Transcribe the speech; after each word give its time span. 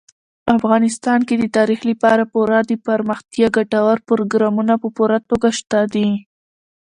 افغانستان 0.57 1.19
کې 1.27 1.35
د 1.37 1.43
تاریخ 1.57 1.79
لپاره 1.91 2.23
پوره 2.33 2.57
دپرمختیا 2.71 3.47
ګټور 3.57 3.97
پروګرامونه 4.09 4.73
په 4.81 4.87
پوره 4.97 5.17
توګه 5.29 5.49
شته 5.59 5.79
دي. 5.93 6.09